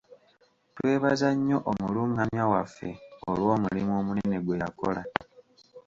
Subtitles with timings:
[0.75, 2.89] Twebaza nnyo omulungamya waffe
[3.29, 5.01] olw'omulimu omunene gwe yakola.